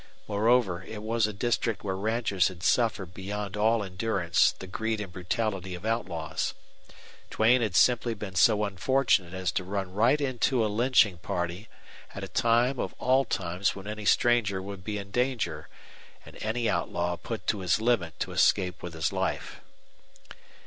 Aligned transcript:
Moreover, 0.27 0.81
it 0.81 1.03
was 1.03 1.27
a 1.27 1.31
district 1.31 1.83
where 1.83 1.95
ranchers 1.95 2.47
had 2.47 2.63
suffered 2.63 3.13
beyond 3.13 3.55
all 3.55 3.83
endurance 3.83 4.55
the 4.57 4.65
greed 4.65 4.99
and 4.99 5.13
brutality 5.13 5.75
of 5.75 5.85
outlaws. 5.85 6.55
Duane 7.29 7.61
had 7.61 7.75
simply 7.75 8.15
been 8.15 8.33
so 8.33 8.63
unfortunate 8.63 9.35
as 9.35 9.51
to 9.51 9.63
run 9.63 9.93
right 9.93 10.19
into 10.19 10.65
a 10.65 10.65
lynching 10.65 11.19
party 11.19 11.67
at 12.15 12.23
a 12.23 12.27
time 12.27 12.79
of 12.79 12.95
all 12.97 13.25
times 13.25 13.75
when 13.75 13.85
any 13.85 14.05
stranger 14.05 14.59
would 14.59 14.83
be 14.83 14.97
in 14.97 15.11
danger 15.11 15.67
and 16.25 16.35
any 16.41 16.67
outlaw 16.67 17.15
put 17.15 17.45
to 17.45 17.59
his 17.59 17.79
limit 17.79 18.19
to 18.21 18.31
escape 18.31 18.81
with 18.81 18.95
his 18.95 19.13
life. 19.13 19.61